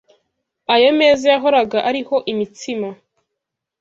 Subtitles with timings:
[0.73, 2.89] Ayo meza yahoraga ariho imitsima